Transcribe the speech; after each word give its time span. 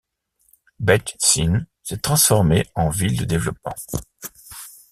Beit 0.79 1.15
Shean 1.21 1.67
s'est 1.83 1.99
transformée 1.99 2.65
en 2.73 2.89
ville 2.89 3.17
de 3.19 3.25
développement. 3.25 3.75